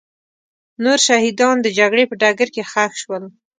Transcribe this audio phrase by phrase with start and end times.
[0.83, 3.23] نور شهیدان د جګړې په ډګر کې ښخ شول.